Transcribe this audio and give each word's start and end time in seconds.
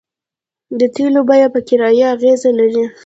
د 0.79 0.81
تیلو 0.95 1.21
بیه 1.29 1.47
په 1.53 1.59
کرایه 1.67 2.05
اغیز 2.15 2.41
لري 2.59 2.83